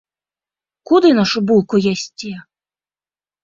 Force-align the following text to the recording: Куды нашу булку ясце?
Куды 0.93 1.11
нашу 1.19 1.39
булку 1.51 1.75
ясце? 1.93 2.35